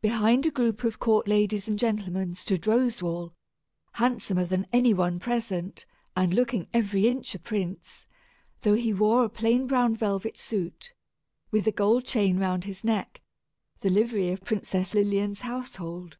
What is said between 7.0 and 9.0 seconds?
inch a prince, though he